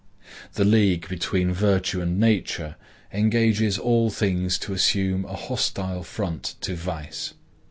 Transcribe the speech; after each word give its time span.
The 0.53 0.65
league 0.65 1.07
between 1.09 1.53
virtue 1.53 2.01
and 2.01 2.19
nature 2.19 2.75
engages 3.13 3.77
all 3.77 4.09
things 4.09 4.57
to 4.57 4.73
assume 4.73 5.25
a 5.25 5.35
hostile 5.35 6.01
front 6.01 6.55
to 6.61 6.75
vice. 6.75 7.35